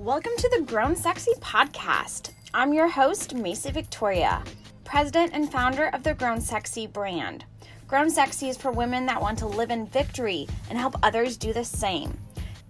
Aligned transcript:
Welcome 0.00 0.32
to 0.38 0.48
the 0.56 0.64
Grown 0.64 0.96
Sexy 0.96 1.32
podcast. 1.40 2.30
I'm 2.54 2.72
your 2.72 2.88
host, 2.88 3.34
Macy 3.34 3.70
Victoria, 3.70 4.42
president 4.82 5.32
and 5.34 5.52
founder 5.52 5.88
of 5.88 6.02
the 6.02 6.14
Grown 6.14 6.40
Sexy 6.40 6.86
brand. 6.86 7.44
Grown 7.86 8.08
Sexy 8.08 8.48
is 8.48 8.56
for 8.56 8.70
women 8.72 9.04
that 9.04 9.20
want 9.20 9.38
to 9.40 9.46
live 9.46 9.70
in 9.70 9.86
victory 9.86 10.48
and 10.70 10.78
help 10.78 10.96
others 11.02 11.36
do 11.36 11.52
the 11.52 11.66
same. 11.66 12.18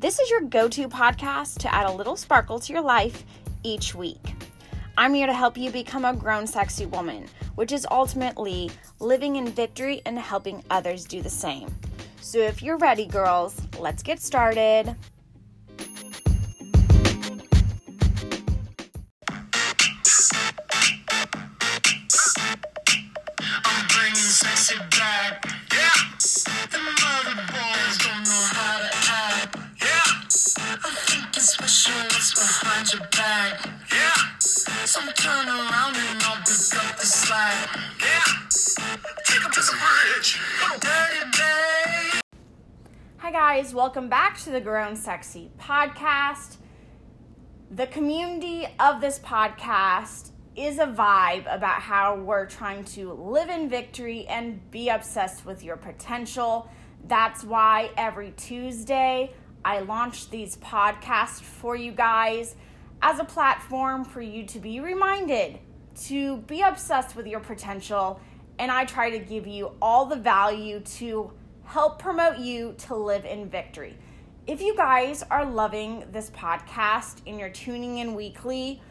This 0.01 0.19
is 0.19 0.29
your 0.29 0.41
go 0.41 0.69
to 0.71 0.89
podcast 0.89 1.59
to 1.59 1.73
add 1.73 1.87
a 1.87 1.93
little 1.93 2.17
sparkle 2.17 2.59
to 2.59 2.73
your 2.73 2.83
life 2.83 3.23
each 3.63 3.95
week. 3.95 4.35
I'm 4.99 5.15
here 5.15 5.29
to 5.29 5.33
help 5.33 5.57
you 5.57 5.71
become 5.71 6.05
a 6.05 6.17
grown 6.17 6.49
sexy 6.49 6.87
woman, 6.87 7.29
which 7.55 7.71
is 7.71 7.87
ultimately 7.93 8.73
living 8.99 9.37
in 9.37 9.47
victory 9.47 10.03
and 10.05 10.19
helping 10.19 10.65
others 10.69 11.05
do 11.05 11.23
the 11.23 11.31
same. 11.31 11.73
So 12.21 12.41
if 12.41 12.61
you're 12.61 12.79
ready, 12.79 13.07
girls, 13.07 13.63
let's 13.79 14.03
get 14.03 14.21
started. 14.21 14.97
Guys, 43.71 43.75
welcome 43.75 44.09
back 44.09 44.37
to 44.37 44.51
the 44.51 44.61
Grown 44.61 44.97
Sexy 44.97 45.51
podcast. 45.59 46.57
The 47.71 47.87
community 47.87 48.67
of 48.81 49.01
this 49.01 49.21
podcast 49.21 50.31
is 50.57 50.79
a 50.79 50.87
vibe 50.87 51.53
about 51.53 51.81
how 51.81 52.17
we're 52.17 52.47
trying 52.47 52.85
to 52.97 53.13
live 53.13 53.49
in 53.49 53.69
victory 53.69 54.27
and 54.27 54.69
be 54.73 54.89
obsessed 54.89 55.47
with 55.47 55.63
your 55.63 55.77
potential. 55.77 56.69
That's 57.07 57.45
why 57.45 57.91
every 57.97 58.33
Tuesday 58.37 59.33
I 59.65 59.81
launch 59.81 60.31
these 60.31 60.57
podcasts 60.57 61.41
for 61.41 61.77
you 61.77 61.93
guys 61.93 62.57
as 63.03 63.21
a 63.21 63.25
platform 63.25 64.05
for 64.05 64.21
you 64.21 64.47
to 64.47 64.59
be 64.59 64.81
reminded 64.81 65.61
to 66.07 66.39
be 66.39 66.63
obsessed 66.63 67.15
with 67.15 67.27
your 67.27 67.41
potential. 67.41 68.21
And 68.59 68.71
I 68.71 68.85
try 68.85 69.11
to 69.11 69.19
give 69.21 69.47
you 69.47 69.73
all 69.81 70.07
the 70.07 70.17
value 70.17 70.81
to 70.81 71.33
help 71.71 72.01
promote 72.01 72.37
you 72.37 72.75
to 72.77 72.97
live 72.97 73.25
in 73.25 73.49
victory. 73.49 73.97
If 74.45 74.61
you 74.61 74.77
guys 74.77 75.23
are 75.31 75.45
loving 75.45 76.03
this 76.11 76.29
podcast 76.31 77.19
and 77.29 77.39
you're 77.39 77.49
tuning 77.49 77.99
in 77.99 78.17
weekly, 78.17 78.83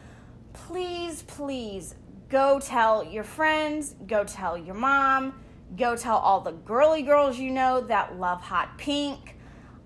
please, 0.54 1.20
please 1.24 1.94
go 2.30 2.58
tell 2.58 3.04
your 3.04 3.22
friends, 3.22 3.96
go 4.06 4.24
tell 4.24 4.56
your 4.56 4.76
mom, 4.76 5.34
go 5.76 5.94
tell 5.94 6.16
all 6.16 6.40
the 6.40 6.52
girly 6.52 7.02
girls 7.02 7.38
you 7.38 7.50
know 7.50 7.82
that 7.82 8.18
love 8.18 8.40
hot 8.40 8.78
pink. 8.78 9.36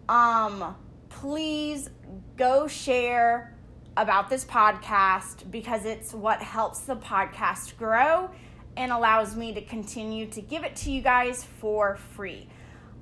Um, 0.08 0.76
please 1.08 1.90
go 2.36 2.68
share 2.68 3.56
about 3.96 4.30
this 4.30 4.44
podcast 4.44 5.50
because 5.50 5.84
it's 5.84 6.14
what 6.14 6.40
helps 6.40 6.80
the 6.82 6.94
podcast 6.94 7.76
grow 7.76 8.30
and 8.76 8.92
allows 8.92 9.34
me 9.34 9.52
to 9.52 9.62
continue 9.62 10.26
to 10.26 10.40
give 10.40 10.62
it 10.62 10.76
to 10.76 10.92
you 10.92 11.02
guys 11.02 11.42
for 11.42 11.96
free. 11.96 12.46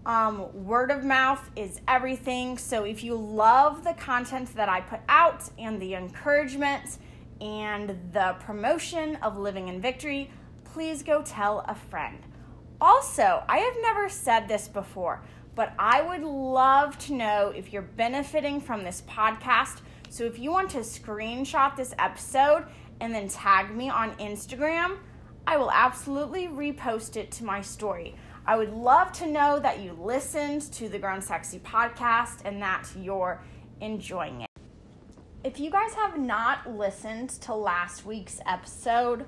Um, 0.04 0.64
word 0.66 0.90
of 0.90 1.04
mouth 1.04 1.48
is 1.54 1.80
everything. 1.86 2.58
So 2.58 2.84
if 2.84 3.04
you 3.04 3.14
love 3.14 3.84
the 3.84 3.94
content 3.94 4.54
that 4.56 4.68
I 4.68 4.80
put 4.80 5.00
out 5.08 5.48
and 5.58 5.80
the 5.80 5.94
encouragement 5.94 6.98
and 7.40 7.96
the 8.12 8.36
promotion 8.40 9.16
of 9.16 9.38
living 9.38 9.68
in 9.68 9.80
victory, 9.80 10.30
please 10.64 11.02
go 11.02 11.22
tell 11.22 11.64
a 11.68 11.74
friend. 11.74 12.18
Also, 12.80 13.44
I 13.48 13.58
have 13.58 13.76
never 13.80 14.08
said 14.08 14.48
this 14.48 14.66
before, 14.66 15.22
but 15.54 15.72
I 15.78 16.02
would 16.02 16.22
love 16.22 16.98
to 17.06 17.14
know 17.14 17.52
if 17.54 17.72
you're 17.72 17.82
benefiting 17.82 18.60
from 18.60 18.82
this 18.82 19.02
podcast. 19.02 19.82
So 20.10 20.24
if 20.24 20.38
you 20.38 20.50
want 20.50 20.70
to 20.70 20.78
screenshot 20.78 21.76
this 21.76 21.94
episode 21.98 22.64
and 23.00 23.14
then 23.14 23.28
tag 23.28 23.74
me 23.74 23.88
on 23.88 24.16
Instagram, 24.16 24.98
I 25.46 25.56
will 25.56 25.70
absolutely 25.70 26.48
repost 26.48 27.16
it 27.16 27.30
to 27.32 27.44
my 27.44 27.60
story. 27.60 28.16
I 28.44 28.56
would 28.56 28.72
love 28.72 29.12
to 29.12 29.26
know 29.26 29.60
that 29.60 29.80
you 29.80 29.92
listened 29.92 30.62
to 30.72 30.88
the 30.88 30.98
Grown 30.98 31.22
Sexy 31.22 31.60
podcast 31.60 32.40
and 32.44 32.60
that 32.60 32.88
you're 32.98 33.40
enjoying 33.80 34.40
it. 34.40 34.50
If 35.44 35.60
you 35.60 35.70
guys 35.70 35.94
have 35.94 36.18
not 36.18 36.68
listened 36.76 37.30
to 37.42 37.54
last 37.54 38.04
week's 38.04 38.40
episode, 38.44 39.26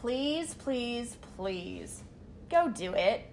please, 0.00 0.54
please, 0.54 1.16
please 1.36 2.04
go 2.48 2.68
do 2.68 2.94
it. 2.94 3.28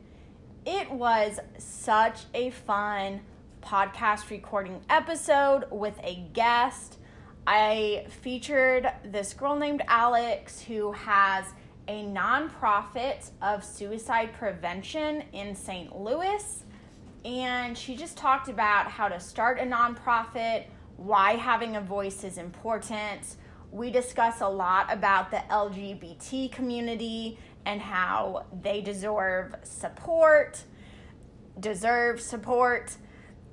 It 0.65 0.89
was 0.91 1.39
such 1.59 2.21
a 2.33 2.49
fun 2.49 3.21
podcast 3.61 4.31
recording 4.31 4.81
episode 4.89 5.65
with 5.69 5.99
a 6.03 6.27
guest. 6.33 6.97
I 7.45 8.07
featured 8.21 8.91
this 9.05 9.33
girl 9.33 9.55
named 9.55 9.83
Alex 9.87 10.59
who 10.59 10.91
has 10.93 11.45
a 11.89 12.03
nonprofit 12.03 13.31
of 13.41 13.63
suicide 13.63 14.31
prevention 14.33 15.23
in 15.33 15.55
St. 15.55 15.99
Louis. 15.99 16.63
And 17.25 17.75
she 17.75 17.95
just 17.95 18.15
talked 18.15 18.47
about 18.47 18.91
how 18.91 19.07
to 19.07 19.19
start 19.19 19.59
a 19.59 19.63
nonprofit, 19.63 20.65
why 20.97 21.33
having 21.33 21.77
a 21.77 21.81
voice 21.81 22.23
is 22.23 22.37
important. 22.37 23.37
We 23.71 23.89
discuss 23.89 24.41
a 24.41 24.47
lot 24.47 24.93
about 24.93 25.31
the 25.31 25.41
LGBT 25.49 26.51
community 26.51 27.39
and 27.65 27.81
how 27.81 28.45
they 28.61 28.81
deserve 28.81 29.55
support, 29.63 30.63
deserve 31.59 32.21
support. 32.21 32.95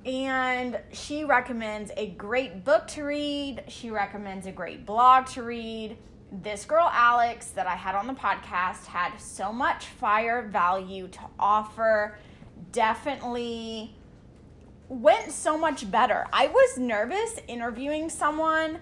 And 0.05 0.79
she 0.93 1.25
recommends 1.25 1.91
a 1.97 2.11
great 2.11 2.63
book 2.63 2.87
to 2.89 3.03
read. 3.03 3.63
She 3.67 3.89
recommends 3.89 4.45
a 4.45 4.51
great 4.51 4.85
blog 4.85 5.25
to 5.29 5.41
read 5.41 5.97
this 6.31 6.65
girl 6.65 6.89
Alex 6.91 7.51
that 7.51 7.67
I 7.67 7.75
had 7.75 7.95
on 7.95 8.07
the 8.07 8.13
podcast 8.13 8.85
had 8.85 9.17
so 9.17 9.51
much 9.51 9.85
fire 9.85 10.41
value 10.41 11.07
to 11.07 11.19
offer. 11.39 12.17
Definitely 12.71 13.95
went 14.89 15.31
so 15.31 15.57
much 15.57 15.89
better. 15.89 16.25
I 16.33 16.47
was 16.47 16.77
nervous 16.77 17.39
interviewing 17.47 18.09
someone 18.09 18.79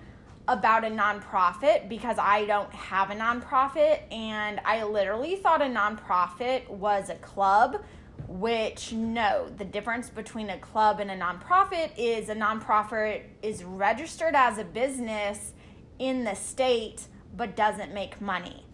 about 0.48 0.84
a 0.84 0.90
nonprofit 0.90 1.90
because 1.90 2.18
I 2.20 2.46
don't 2.46 2.72
have 2.72 3.10
a 3.10 3.16
nonprofit 3.16 4.02
and 4.12 4.60
I 4.64 4.84
literally 4.84 5.36
thought 5.38 5.62
a 5.62 5.66
nonprofit 5.66 6.70
was 6.70 7.10
a 7.10 7.16
club 7.16 7.84
which 8.28 8.92
no 8.92 9.50
the 9.58 9.66
difference 9.66 10.10
between 10.10 10.50
a 10.50 10.58
club 10.60 11.00
and 11.00 11.10
a 11.10 11.18
nonprofit 11.18 11.92
is 11.98 12.30
a 12.30 12.36
nonprofit 12.36 13.24
is 13.42 13.64
registered 13.64 14.36
as 14.36 14.58
a 14.58 14.64
business 14.64 15.54
in 16.00 16.24
the 16.24 16.36
state 16.36 17.08
but 17.36 17.56
doesn't 17.56 17.94
make 17.94 18.22
money. 18.22 18.66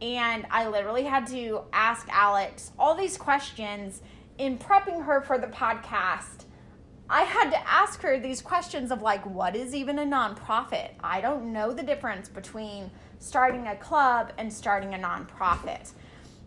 And 0.00 0.46
I 0.50 0.68
literally 0.68 1.04
had 1.04 1.26
to 1.28 1.62
ask 1.72 2.06
Alex 2.10 2.72
all 2.78 2.94
these 2.94 3.16
questions 3.16 4.00
in 4.38 4.58
prepping 4.58 5.04
her 5.04 5.20
for 5.20 5.38
the 5.38 5.48
podcast. 5.48 6.44
I 7.10 7.22
had 7.22 7.50
to 7.50 7.68
ask 7.68 8.02
her 8.02 8.18
these 8.18 8.40
questions 8.40 8.90
of 8.90 9.02
like, 9.02 9.24
what 9.26 9.56
is 9.56 9.74
even 9.74 9.98
a 9.98 10.04
nonprofit? 10.04 10.90
I 11.02 11.20
don't 11.20 11.52
know 11.52 11.72
the 11.72 11.82
difference 11.82 12.28
between 12.28 12.90
starting 13.18 13.66
a 13.66 13.76
club 13.76 14.32
and 14.38 14.52
starting 14.52 14.94
a 14.94 14.98
nonprofit. 14.98 15.92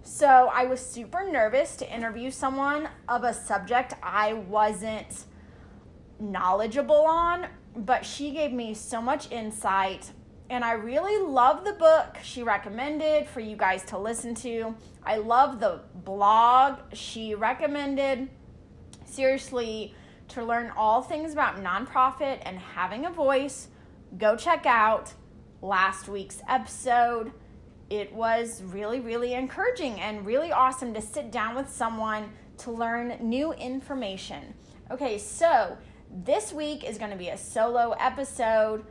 So 0.03 0.49
I 0.53 0.65
was 0.65 0.79
super 0.79 1.29
nervous 1.29 1.75
to 1.77 1.93
interview 1.93 2.31
someone 2.31 2.89
of 3.09 3.23
a 3.23 3.33
subject 3.33 3.93
I 4.01 4.33
wasn't 4.33 5.25
knowledgeable 6.19 7.05
on, 7.05 7.47
but 7.75 8.05
she 8.05 8.31
gave 8.31 8.53
me 8.53 8.73
so 8.73 9.01
much 9.01 9.31
insight 9.31 10.11
and 10.51 10.65
I 10.65 10.73
really 10.73 11.17
love 11.25 11.63
the 11.63 11.71
book 11.71 12.17
she 12.21 12.43
recommended 12.43 13.25
for 13.25 13.39
you 13.39 13.55
guys 13.55 13.85
to 13.85 13.97
listen 13.97 14.35
to. 14.35 14.75
I 15.01 15.15
love 15.15 15.61
the 15.61 15.79
blog 16.03 16.79
she 16.91 17.35
recommended. 17.35 18.27
Seriously, 19.05 19.95
to 20.27 20.43
learn 20.43 20.73
all 20.75 21.01
things 21.01 21.31
about 21.31 21.63
nonprofit 21.63 22.39
and 22.41 22.59
having 22.59 23.05
a 23.05 23.09
voice, 23.09 23.69
go 24.17 24.35
check 24.35 24.65
out 24.65 25.13
last 25.61 26.09
week's 26.09 26.41
episode. 26.49 27.31
It 27.89 28.11
was 28.11 28.61
really, 28.61 28.99
really 28.99 29.33
encouraging 29.33 30.01
and 30.01 30.25
really 30.25 30.51
awesome 30.51 30.93
to 30.95 31.01
sit 31.01 31.31
down 31.31 31.55
with 31.55 31.69
someone 31.69 32.29
to 32.57 32.71
learn 32.71 33.15
new 33.21 33.53
information. 33.53 34.53
Okay, 34.91 35.17
so 35.17 35.77
this 36.13 36.51
week 36.51 36.83
is 36.83 36.97
going 36.97 37.11
to 37.11 37.17
be 37.17 37.29
a 37.29 37.37
solo 37.37 37.95
episode 37.97 38.83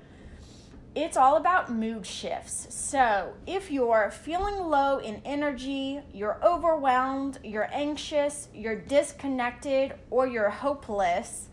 it's 0.94 1.16
all 1.16 1.36
about 1.36 1.72
mood 1.72 2.04
shifts. 2.04 2.66
So, 2.70 3.32
if 3.46 3.70
you're 3.70 4.10
feeling 4.10 4.56
low 4.56 4.98
in 4.98 5.22
energy, 5.24 6.00
you're 6.12 6.40
overwhelmed, 6.44 7.38
you're 7.44 7.68
anxious, 7.72 8.48
you're 8.52 8.76
disconnected, 8.76 9.94
or 10.10 10.26
you're 10.26 10.50
hopeless, 10.50 11.48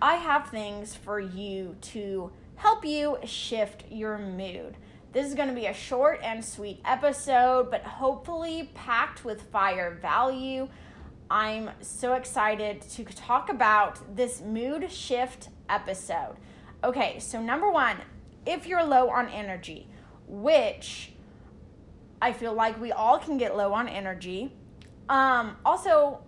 I 0.00 0.14
have 0.14 0.48
things 0.48 0.94
for 0.94 1.18
you 1.18 1.74
to 1.80 2.30
help 2.54 2.84
you 2.84 3.18
shift 3.24 3.84
your 3.90 4.16
mood. 4.16 4.76
This 5.12 5.26
is 5.26 5.34
going 5.34 5.48
to 5.48 5.54
be 5.54 5.66
a 5.66 5.74
short 5.74 6.20
and 6.22 6.44
sweet 6.44 6.80
episode, 6.84 7.72
but 7.72 7.82
hopefully 7.82 8.70
packed 8.74 9.24
with 9.24 9.42
fire 9.50 9.98
value. 10.00 10.68
I'm 11.30 11.70
so 11.80 12.14
excited 12.14 12.82
to 12.82 13.04
talk 13.04 13.50
about 13.50 14.14
this 14.14 14.40
mood 14.40 14.90
shift 14.90 15.48
episode. 15.68 16.36
Okay, 16.84 17.18
so 17.18 17.42
number 17.42 17.70
one, 17.70 17.96
if 18.48 18.66
you're 18.66 18.82
low 18.82 19.10
on 19.10 19.28
energy, 19.28 19.86
which 20.26 21.12
I 22.20 22.32
feel 22.32 22.54
like 22.54 22.80
we 22.80 22.90
all 22.90 23.18
can 23.18 23.36
get 23.36 23.54
low 23.54 23.74
on 23.74 23.88
energy. 23.88 24.52
Um, 25.08 25.56
also, 25.66 26.20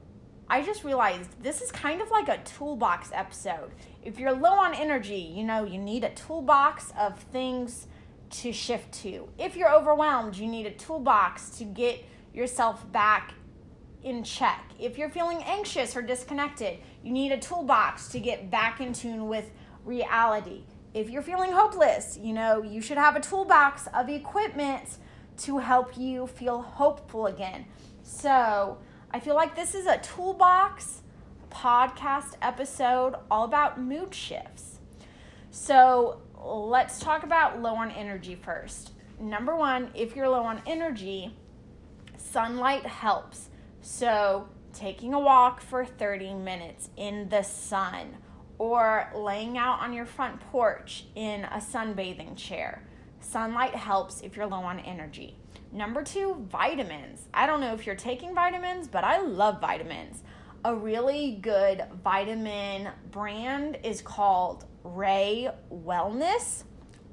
I 0.49 0.63
just 0.63 0.85
realized 0.85 1.43
this 1.43 1.63
is 1.63 1.73
kind 1.73 2.03
of 2.03 2.11
like 2.11 2.29
a 2.29 2.39
toolbox 2.45 3.11
episode. 3.15 3.71
If 4.03 4.19
you're 4.19 4.33
low 4.33 4.53
on 4.53 4.75
energy, 4.75 5.33
you 5.35 5.45
know, 5.45 5.65
you 5.65 5.79
need 5.79 6.05
a 6.05 6.11
toolbox 6.11 6.93
of 6.99 7.19
things 7.19 7.87
to 8.31 8.53
shift 8.53 8.93
to. 9.03 9.29
If 9.39 9.57
you're 9.57 9.73
overwhelmed, 9.73 10.37
you 10.37 10.47
need 10.47 10.67
a 10.67 10.73
toolbox 10.73 11.51
to 11.59 11.65
get 11.65 12.05
yourself 12.35 12.91
back 12.93 13.33
in 14.03 14.25
check. 14.25 14.73
If 14.79 14.99
you're 14.99 15.11
feeling 15.11 15.43
anxious 15.45 15.97
or 15.97 16.03
disconnected, 16.03 16.79
you 17.03 17.13
need 17.13 17.33
a 17.33 17.39
toolbox 17.39 18.09
to 18.09 18.21
get 18.21 18.51
back 18.51 18.81
in 18.81 18.93
tune 18.93 19.27
with 19.27 19.51
reality. 19.85 20.65
If 20.93 21.09
you're 21.09 21.23
feeling 21.23 21.53
hopeless, 21.53 22.19
you 22.21 22.33
know, 22.33 22.63
you 22.63 22.81
should 22.81 22.99
have 22.99 23.15
a 23.15 23.21
toolbox 23.21 23.87
of 23.95 24.09
equipment 24.09 24.99
to 25.39 25.59
help 25.59 25.97
you 25.97 26.27
feel 26.27 26.63
hopeful 26.63 27.27
again. 27.27 27.67
So, 28.03 28.79
I 29.13 29.21
feel 29.21 29.37
like 29.37 29.55
this 29.55 29.77
is 29.77 29.87
a 29.87 29.99
toolbox 29.99 31.03
podcast 31.49 32.35
episode 32.43 33.15
all 33.31 33.45
about 33.45 33.81
mood 33.81 34.13
shifts. 34.13 34.81
So, 35.53 36.23
let's 36.37 36.99
talk 36.99 37.23
about 37.23 37.63
low 37.63 37.77
on 37.77 37.93
energy 37.93 38.35
first. 38.35 38.91
Number 39.21 39.55
one, 39.55 39.91
if 39.95 40.17
you're 40.17 40.29
low 40.29 40.43
on 40.43 40.61
energy, 40.67 41.37
sunlight 42.17 42.85
helps. 42.85 43.49
So, 43.81 44.49
taking 44.73 45.15
a 45.15 45.21
walk 45.21 45.61
for 45.61 45.85
30 45.85 46.35
minutes 46.35 46.91
in 46.97 47.29
the 47.29 47.43
sun 47.43 48.17
or 48.61 49.11
laying 49.15 49.57
out 49.57 49.81
on 49.81 49.91
your 49.91 50.05
front 50.05 50.39
porch 50.39 51.07
in 51.15 51.45
a 51.45 51.57
sunbathing 51.57 52.37
chair. 52.37 52.83
Sunlight 53.19 53.75
helps 53.75 54.21
if 54.21 54.37
you're 54.37 54.47
low 54.47 54.59
on 54.59 54.79
energy. 54.81 55.35
Number 55.73 56.03
two, 56.03 56.47
vitamins. 56.51 57.23
I 57.33 57.47
don't 57.47 57.63
know 57.63 57.73
if 57.73 57.87
you're 57.87 57.97
taking 57.97 58.35
vitamins, 58.35 58.87
but 58.87 59.03
I 59.03 59.23
love 59.23 59.63
vitamins. 59.63 60.23
A 60.63 60.75
really 60.75 61.39
good 61.41 61.85
vitamin 62.05 62.91
brand 63.11 63.79
is 63.83 64.03
called 64.03 64.67
Rae 64.85 65.49
Wellness, 65.73 66.65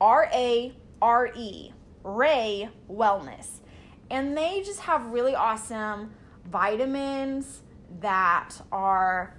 R 0.01 0.29
A 0.33 0.75
R 1.01 1.31
E, 1.33 1.71
Rae 2.03 2.67
Wellness. 2.91 3.61
And 4.11 4.35
they 4.35 4.63
just 4.65 4.81
have 4.81 5.13
really 5.13 5.33
awesome 5.33 6.11
vitamins 6.51 7.61
that 8.01 8.53
are 8.69 9.36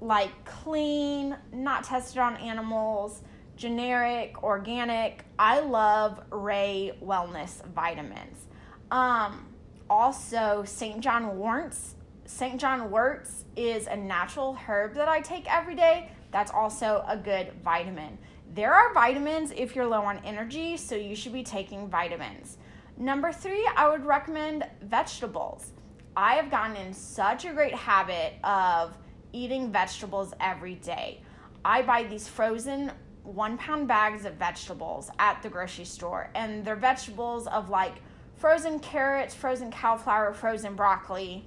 like 0.00 0.44
clean, 0.44 1.36
not 1.52 1.84
tested 1.84 2.18
on 2.18 2.36
animals, 2.36 3.22
generic, 3.56 4.42
organic. 4.42 5.24
I 5.38 5.60
love 5.60 6.20
Rae 6.30 6.92
Wellness 7.02 7.64
vitamins. 7.74 8.46
Um, 8.90 9.46
also, 9.90 10.62
St. 10.64 11.00
John 11.00 11.38
Worts. 11.38 11.94
St. 12.24 12.60
John 12.60 12.90
Worts 12.90 13.44
is 13.56 13.86
a 13.86 13.96
natural 13.96 14.54
herb 14.54 14.94
that 14.94 15.08
I 15.08 15.20
take 15.20 15.50
every 15.52 15.74
day. 15.74 16.10
That's 16.30 16.50
also 16.50 17.04
a 17.08 17.16
good 17.16 17.52
vitamin. 17.64 18.18
There 18.54 18.72
are 18.72 18.92
vitamins 18.92 19.52
if 19.56 19.74
you're 19.74 19.86
low 19.86 20.02
on 20.02 20.18
energy, 20.24 20.76
so 20.76 20.94
you 20.94 21.14
should 21.14 21.32
be 21.32 21.42
taking 21.42 21.88
vitamins. 21.88 22.58
Number 22.96 23.32
three, 23.32 23.68
I 23.76 23.88
would 23.88 24.04
recommend 24.04 24.66
vegetables. 24.82 25.72
I 26.16 26.34
have 26.34 26.50
gotten 26.50 26.76
in 26.76 26.92
such 26.92 27.44
a 27.44 27.52
great 27.52 27.74
habit 27.74 28.34
of 28.42 28.96
eating 29.32 29.70
vegetables 29.72 30.32
every 30.40 30.74
day. 30.76 31.20
I 31.64 31.82
buy 31.82 32.04
these 32.04 32.28
frozen 32.28 32.92
one 33.22 33.58
pound 33.58 33.86
bags 33.86 34.24
of 34.24 34.34
vegetables 34.34 35.10
at 35.18 35.42
the 35.42 35.48
grocery 35.48 35.84
store, 35.84 36.30
and 36.34 36.64
they're 36.64 36.76
vegetables 36.76 37.46
of 37.46 37.68
like 37.68 37.96
frozen 38.36 38.78
carrots, 38.80 39.34
frozen 39.34 39.70
cauliflower, 39.70 40.32
frozen 40.32 40.74
broccoli. 40.74 41.44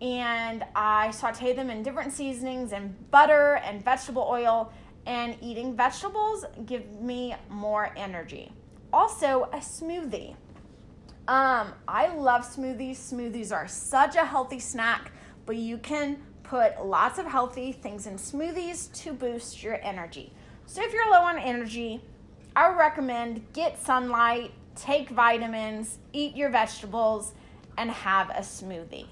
And 0.00 0.64
I 0.74 1.10
saute 1.10 1.52
them 1.52 1.70
in 1.70 1.82
different 1.82 2.12
seasonings 2.12 2.72
and 2.72 3.10
butter 3.10 3.56
and 3.64 3.84
vegetable 3.84 4.26
oil. 4.28 4.72
And 5.06 5.36
eating 5.40 5.76
vegetables 5.76 6.44
give 6.66 6.90
me 7.00 7.34
more 7.48 7.92
energy. 7.96 8.52
Also, 8.92 9.48
a 9.52 9.58
smoothie. 9.58 10.34
Um, 11.28 11.72
I 11.86 12.08
love 12.14 12.42
smoothies. 12.42 12.96
Smoothies 12.96 13.52
are 13.52 13.68
such 13.68 14.16
a 14.16 14.24
healthy 14.24 14.58
snack, 14.58 15.12
but 15.46 15.56
you 15.56 15.78
can 15.78 16.18
put 16.50 16.84
lots 16.84 17.20
of 17.20 17.26
healthy 17.26 17.70
things 17.70 18.08
in 18.08 18.16
smoothies 18.16 18.92
to 18.92 19.12
boost 19.12 19.62
your 19.62 19.78
energy. 19.84 20.32
So 20.66 20.82
if 20.82 20.92
you're 20.92 21.08
low 21.08 21.20
on 21.20 21.38
energy, 21.38 22.02
I 22.56 22.70
recommend 22.70 23.52
get 23.52 23.80
sunlight, 23.80 24.50
take 24.74 25.10
vitamins, 25.10 25.98
eat 26.12 26.34
your 26.34 26.50
vegetables, 26.50 27.34
and 27.78 27.88
have 27.88 28.30
a 28.30 28.40
smoothie. 28.40 29.06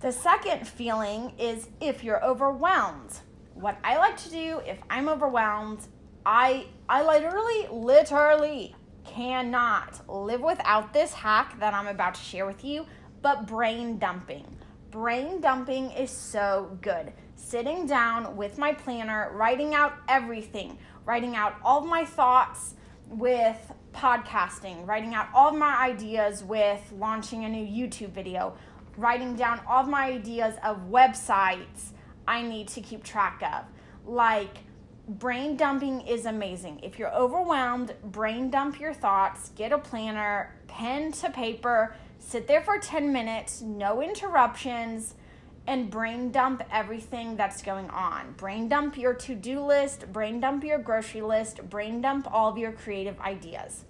The 0.00 0.12
second 0.12 0.66
feeling 0.66 1.34
is 1.38 1.68
if 1.78 2.02
you're 2.02 2.24
overwhelmed. 2.24 3.20
What 3.52 3.76
I 3.84 3.98
like 3.98 4.16
to 4.24 4.30
do 4.30 4.62
if 4.66 4.78
I'm 4.88 5.10
overwhelmed, 5.10 5.80
I 6.24 6.68
I 6.88 7.04
literally 7.04 7.68
literally 7.70 8.74
cannot 9.04 10.08
live 10.08 10.40
without 10.40 10.94
this 10.94 11.12
hack 11.12 11.60
that 11.60 11.74
I'm 11.74 11.86
about 11.86 12.14
to 12.14 12.22
share 12.22 12.46
with 12.46 12.64
you, 12.64 12.86
but 13.20 13.46
brain 13.46 13.98
dumping. 13.98 14.46
Brain 14.90 15.40
dumping 15.40 15.92
is 15.92 16.10
so 16.10 16.76
good. 16.82 17.12
Sitting 17.36 17.86
down 17.86 18.36
with 18.36 18.58
my 18.58 18.72
planner, 18.72 19.30
writing 19.34 19.72
out 19.72 19.94
everything, 20.08 20.78
writing 21.04 21.36
out 21.36 21.54
all 21.64 21.82
my 21.82 22.04
thoughts 22.04 22.74
with 23.08 23.72
podcasting, 23.92 24.84
writing 24.88 25.14
out 25.14 25.28
all 25.32 25.52
my 25.52 25.76
ideas 25.76 26.42
with 26.42 26.80
launching 26.98 27.44
a 27.44 27.48
new 27.48 27.64
YouTube 27.64 28.10
video, 28.10 28.56
writing 28.96 29.36
down 29.36 29.60
all 29.68 29.84
my 29.84 30.06
ideas 30.06 30.54
of 30.64 30.90
websites 30.90 31.92
I 32.26 32.42
need 32.42 32.66
to 32.68 32.80
keep 32.80 33.04
track 33.04 33.42
of. 33.42 33.66
Like, 34.12 34.58
brain 35.06 35.56
dumping 35.56 36.00
is 36.00 36.26
amazing. 36.26 36.80
If 36.82 36.98
you're 36.98 37.14
overwhelmed, 37.14 37.94
brain 38.02 38.50
dump 38.50 38.80
your 38.80 38.94
thoughts, 38.94 39.50
get 39.50 39.70
a 39.70 39.78
planner, 39.78 40.52
pen 40.66 41.12
to 41.12 41.30
paper, 41.30 41.94
sit 42.20 42.46
there 42.46 42.60
for 42.60 42.78
10 42.78 43.12
minutes, 43.12 43.60
no 43.60 44.00
interruptions, 44.00 45.14
and 45.66 45.90
brain 45.90 46.30
dump 46.30 46.62
everything 46.70 47.36
that's 47.36 47.62
going 47.62 47.90
on. 47.90 48.32
Brain 48.36 48.68
dump 48.68 48.96
your 48.96 49.14
to 49.14 49.34
do 49.34 49.60
list, 49.60 50.12
brain 50.12 50.40
dump 50.40 50.64
your 50.64 50.78
grocery 50.78 51.22
list, 51.22 51.68
brain 51.68 52.00
dump 52.00 52.28
all 52.32 52.50
of 52.50 52.58
your 52.58 52.72
creative 52.72 53.18
ideas. 53.20 53.84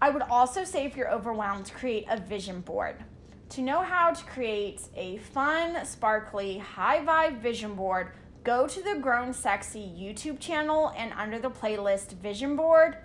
I 0.00 0.10
would 0.10 0.22
also 0.22 0.64
say 0.64 0.84
if 0.84 0.96
you're 0.96 1.10
overwhelmed, 1.10 1.72
create 1.72 2.06
a 2.08 2.18
vision 2.18 2.60
board. 2.60 2.96
To 3.50 3.62
know 3.62 3.82
how 3.82 4.12
to 4.12 4.24
create 4.24 4.82
a 4.96 5.18
fun, 5.18 5.84
sparkly, 5.84 6.58
high 6.58 7.04
vibe 7.04 7.40
vision 7.40 7.74
board, 7.74 8.12
go 8.42 8.66
to 8.66 8.82
the 8.82 8.96
Grown 8.96 9.32
Sexy 9.32 9.92
YouTube 9.96 10.40
channel 10.40 10.92
and 10.96 11.12
under 11.14 11.38
the 11.38 11.50
playlist 11.50 12.12
Vision 12.14 12.56
Board 12.56 12.98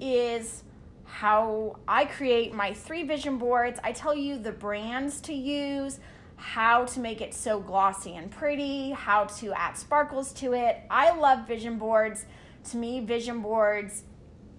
is 0.00 0.64
how 1.04 1.78
I 1.86 2.04
create 2.04 2.54
my 2.54 2.72
three 2.72 3.02
vision 3.02 3.38
boards. 3.38 3.78
I 3.82 3.92
tell 3.92 4.14
you 4.14 4.38
the 4.38 4.52
brands 4.52 5.20
to 5.22 5.34
use, 5.34 6.00
how 6.36 6.84
to 6.86 7.00
make 7.00 7.20
it 7.20 7.34
so 7.34 7.60
glossy 7.60 8.16
and 8.16 8.30
pretty, 8.30 8.90
how 8.90 9.24
to 9.24 9.52
add 9.52 9.76
sparkles 9.76 10.32
to 10.34 10.54
it. 10.54 10.78
I 10.90 11.16
love 11.16 11.46
vision 11.46 11.78
boards. 11.78 12.24
To 12.70 12.76
me, 12.76 13.00
vision 13.00 13.40
boards 13.40 14.04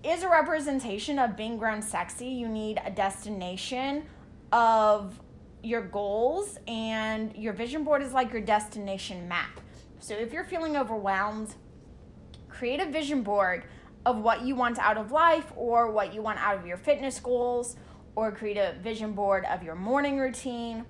is 0.03 0.23
a 0.23 0.29
representation 0.29 1.19
of 1.19 1.35
being 1.37 1.57
grown 1.57 1.81
sexy. 1.81 2.27
You 2.27 2.47
need 2.47 2.81
a 2.85 2.91
destination 2.91 4.03
of 4.51 5.19
your 5.63 5.81
goals, 5.81 6.59
and 6.67 7.33
your 7.37 7.53
vision 7.53 7.85
board 7.85 8.01
is 8.01 8.11
like 8.11 8.33
your 8.33 8.41
destination 8.41 9.27
map. 9.29 9.61
So 9.99 10.13
if 10.13 10.33
you're 10.33 10.43
feeling 10.43 10.75
overwhelmed, 10.75 11.55
create 12.49 12.81
a 12.81 12.85
vision 12.85 13.23
board 13.23 13.63
of 14.05 14.17
what 14.17 14.43
you 14.43 14.55
want 14.55 14.77
out 14.79 14.97
of 14.97 15.11
life 15.11 15.51
or 15.55 15.91
what 15.91 16.13
you 16.13 16.21
want 16.21 16.39
out 16.39 16.57
of 16.57 16.65
your 16.65 16.77
fitness 16.77 17.19
goals, 17.19 17.75
or 18.15 18.31
create 18.31 18.57
a 18.57 18.75
vision 18.81 19.13
board 19.13 19.45
of 19.45 19.63
your 19.63 19.75
morning 19.75 20.17
routine. 20.17 20.85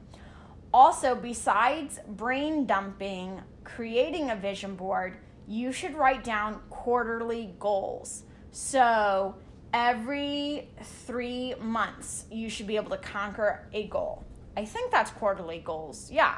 Also, 0.73 1.15
besides 1.15 1.99
brain 2.07 2.65
dumping, 2.65 3.39
creating 3.63 4.29
a 4.29 4.35
vision 4.35 4.75
board, 4.75 5.17
you 5.47 5.71
should 5.71 5.95
write 5.95 6.23
down 6.23 6.59
quarterly 6.69 7.53
goals. 7.59 8.23
So, 8.51 9.35
every 9.73 10.69
three 10.81 11.55
months, 11.61 12.25
you 12.31 12.49
should 12.49 12.67
be 12.67 12.75
able 12.75 12.91
to 12.91 12.97
conquer 12.97 13.67
a 13.73 13.87
goal. 13.87 14.23
I 14.57 14.65
think 14.65 14.91
that's 14.91 15.11
quarterly 15.11 15.59
goals. 15.59 16.11
Yeah. 16.11 16.37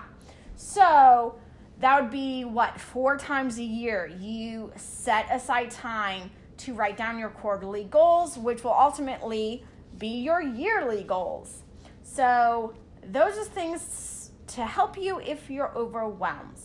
So, 0.55 1.39
that 1.79 2.01
would 2.01 2.11
be 2.11 2.45
what, 2.45 2.79
four 2.79 3.17
times 3.17 3.57
a 3.57 3.63
year 3.63 4.07
you 4.19 4.71
set 4.75 5.27
aside 5.31 5.71
time 5.71 6.31
to 6.65 6.73
write 6.73 6.97
down 6.97 7.19
your 7.19 7.29
quarterly 7.29 7.83
goals, 7.85 8.37
which 8.37 8.63
will 8.63 8.73
ultimately 8.73 9.63
be 9.97 10.07
your 10.07 10.41
yearly 10.41 11.03
goals. 11.03 11.63
So, 12.03 12.73
those 13.03 13.37
are 13.37 13.45
things 13.45 14.31
to 14.47 14.65
help 14.65 14.97
you 14.97 15.19
if 15.19 15.49
you're 15.49 15.71
overwhelmed. 15.75 16.59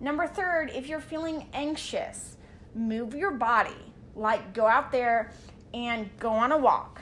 Number 0.00 0.26
third, 0.26 0.70
if 0.74 0.88
you're 0.88 1.00
feeling 1.00 1.48
anxious, 1.52 2.36
move 2.74 3.14
your 3.14 3.32
body. 3.32 3.92
Like 4.14 4.52
go 4.52 4.66
out 4.66 4.90
there 4.90 5.32
and 5.74 6.10
go 6.18 6.30
on 6.30 6.52
a 6.52 6.58
walk, 6.58 7.00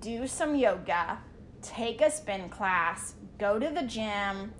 do 0.00 0.26
some 0.26 0.54
yoga, 0.54 1.18
take 1.62 2.00
a 2.00 2.10
spin 2.10 2.48
class, 2.48 3.14
go 3.38 3.58
to 3.58 3.70
the 3.70 3.82
gym, 3.82 4.52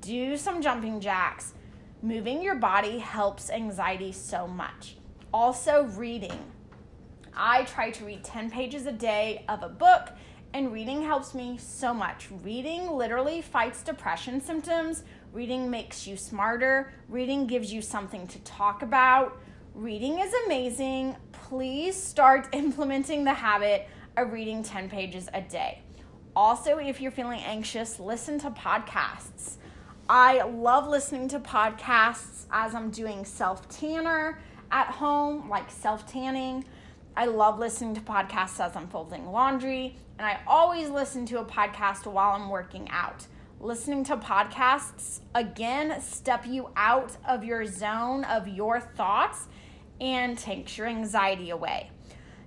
do 0.00 0.36
some 0.36 0.62
jumping 0.62 1.00
jacks. 1.00 1.54
Moving 2.02 2.42
your 2.42 2.56
body 2.56 2.98
helps 2.98 3.50
anxiety 3.50 4.12
so 4.12 4.46
much. 4.46 4.96
Also, 5.32 5.84
reading. 5.84 6.51
I 7.34 7.64
try 7.64 7.90
to 7.90 8.04
read 8.04 8.24
10 8.24 8.50
pages 8.50 8.86
a 8.86 8.92
day 8.92 9.44
of 9.48 9.62
a 9.62 9.68
book, 9.68 10.10
and 10.54 10.72
reading 10.72 11.02
helps 11.02 11.34
me 11.34 11.58
so 11.58 11.94
much. 11.94 12.28
Reading 12.42 12.90
literally 12.90 13.40
fights 13.40 13.82
depression 13.82 14.40
symptoms. 14.40 15.02
Reading 15.32 15.70
makes 15.70 16.06
you 16.06 16.16
smarter. 16.16 16.92
Reading 17.08 17.46
gives 17.46 17.72
you 17.72 17.80
something 17.80 18.26
to 18.26 18.38
talk 18.40 18.82
about. 18.82 19.40
Reading 19.74 20.18
is 20.18 20.32
amazing. 20.44 21.16
Please 21.32 21.96
start 21.96 22.48
implementing 22.52 23.24
the 23.24 23.32
habit 23.32 23.88
of 24.18 24.32
reading 24.32 24.62
10 24.62 24.90
pages 24.90 25.28
a 25.32 25.40
day. 25.40 25.80
Also, 26.36 26.78
if 26.78 27.00
you're 27.00 27.10
feeling 27.10 27.40
anxious, 27.40 27.98
listen 27.98 28.38
to 28.40 28.50
podcasts. 28.50 29.56
I 30.08 30.42
love 30.42 30.86
listening 30.86 31.28
to 31.28 31.40
podcasts 31.40 32.46
as 32.50 32.74
I'm 32.74 32.90
doing 32.90 33.24
self 33.24 33.68
tanner 33.68 34.38
at 34.70 34.88
home, 34.88 35.48
like 35.48 35.70
self 35.70 36.06
tanning. 36.06 36.64
I 37.14 37.26
love 37.26 37.58
listening 37.58 37.94
to 37.96 38.00
podcasts 38.00 38.58
as 38.58 38.74
I'm 38.74 38.88
folding 38.88 39.30
laundry, 39.30 39.96
and 40.18 40.26
I 40.26 40.40
always 40.46 40.88
listen 40.88 41.26
to 41.26 41.40
a 41.40 41.44
podcast 41.44 42.06
while 42.06 42.32
I'm 42.32 42.48
working 42.48 42.88
out. 42.90 43.26
Listening 43.60 44.02
to 44.04 44.16
podcasts, 44.16 45.20
again, 45.34 46.00
step 46.00 46.46
you 46.46 46.70
out 46.74 47.14
of 47.28 47.44
your 47.44 47.66
zone 47.66 48.24
of 48.24 48.48
your 48.48 48.80
thoughts 48.80 49.48
and 50.00 50.38
takes 50.38 50.78
your 50.78 50.86
anxiety 50.86 51.50
away. 51.50 51.90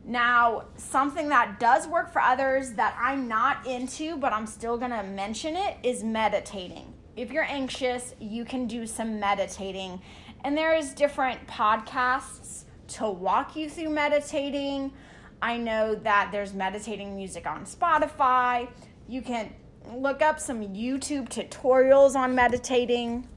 Now, 0.04 0.66
something 0.78 1.30
that 1.30 1.60
does 1.60 1.88
work 1.88 2.12
for 2.12 2.22
others 2.22 2.72
that 2.72 2.98
I'm 3.00 3.28
not 3.28 3.68
into, 3.68 4.18
but 4.18 4.34
I'm 4.34 4.48
still 4.48 4.78
gonna 4.78 5.04
mention 5.04 5.56
it, 5.56 5.78
is 5.84 6.04
meditating. 6.04 6.92
If 7.16 7.32
you're 7.32 7.44
anxious, 7.44 8.16
you 8.20 8.44
can 8.46 8.66
do 8.66 8.88
some 8.88 9.20
meditating. 9.20 10.02
And 10.44 10.58
there's 10.58 10.92
different 10.92 11.46
podcasts 11.48 12.65
to 12.88 13.10
walk 13.10 13.56
you 13.56 13.70
through 13.70 13.90
meditating. 13.90 14.94
I 15.42 15.58
know 15.58 15.96
that 15.96 16.30
there's 16.32 16.54
meditating 16.54 17.16
music 17.16 17.46
on 17.46 17.66
Spotify. 17.66 18.70
You 19.08 19.22
can 19.22 19.54
look 19.94 20.22
up 20.22 20.40
some 20.40 20.62
YouTube 20.62 21.30
tutorials 21.30 22.16
on 22.16 22.36
meditating. 22.36 23.28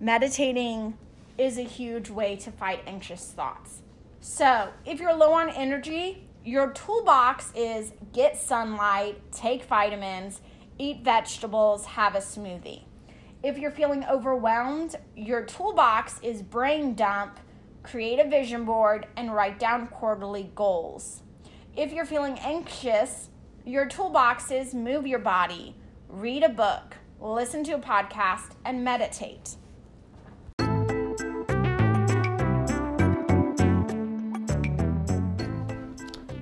Meditating 0.00 0.96
is 1.38 1.58
a 1.58 1.62
huge 1.62 2.10
way 2.10 2.36
to 2.36 2.50
fight 2.50 2.82
anxious 2.86 3.32
thoughts. 3.32 3.82
So, 4.20 4.70
if 4.84 5.00
you're 5.00 5.14
low 5.14 5.32
on 5.32 5.50
energy, 5.50 6.26
your 6.44 6.70
toolbox 6.72 7.52
is 7.54 7.92
get 8.12 8.36
sunlight, 8.36 9.20
take 9.32 9.64
vitamins, 9.64 10.40
eat 10.78 11.00
vegetables, 11.02 11.84
have 11.86 12.14
a 12.14 12.20
smoothie. 12.20 12.84
If 13.42 13.58
you're 13.58 13.70
feeling 13.70 14.04
overwhelmed, 14.04 14.96
your 15.14 15.44
toolbox 15.44 16.18
is 16.22 16.42
brain 16.42 16.94
dump, 16.94 17.38
create 17.86 18.18
a 18.18 18.28
vision 18.28 18.64
board, 18.64 19.06
and 19.16 19.32
write 19.32 19.60
down 19.60 19.86
quarterly 19.86 20.50
goals. 20.54 21.22
If 21.76 21.92
you're 21.92 22.04
feeling 22.04 22.38
anxious, 22.40 23.30
your 23.64 23.86
toolbox 23.86 24.50
is 24.50 24.74
move 24.74 25.06
your 25.06 25.20
body, 25.20 25.76
read 26.08 26.42
a 26.42 26.48
book, 26.48 26.96
listen 27.20 27.62
to 27.64 27.72
a 27.72 27.78
podcast, 27.78 28.54
and 28.64 28.82
meditate. 28.82 29.56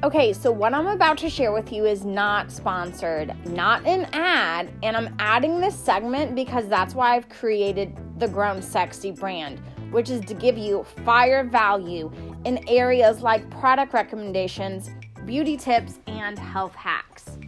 Okay, 0.02 0.34
so 0.34 0.52
what 0.52 0.74
I'm 0.74 0.86
about 0.86 1.16
to 1.18 1.30
share 1.30 1.52
with 1.52 1.72
you 1.72 1.86
is 1.86 2.04
not 2.04 2.52
sponsored, 2.52 3.34
not 3.46 3.86
an 3.86 4.06
ad, 4.12 4.70
and 4.82 4.96
I'm 4.96 5.14
adding 5.18 5.60
this 5.60 5.74
segment 5.74 6.34
because 6.34 6.68
that's 6.68 6.94
why 6.94 7.16
I've 7.16 7.28
created 7.30 7.96
the 8.18 8.28
Grown 8.28 8.60
Sexy 8.60 9.10
brand, 9.10 9.62
which 9.94 10.10
is 10.10 10.24
to 10.24 10.34
give 10.34 10.58
you 10.58 10.82
fire 11.04 11.44
value 11.44 12.10
in 12.44 12.58
areas 12.68 13.22
like 13.22 13.48
product 13.48 13.94
recommendations, 13.94 14.90
beauty 15.24 15.56
tips, 15.56 16.00
and 16.08 16.36
health 16.36 16.74
hacks. 16.74 17.38